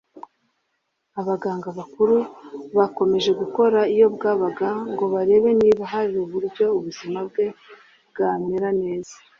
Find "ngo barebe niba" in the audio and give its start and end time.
4.91-5.83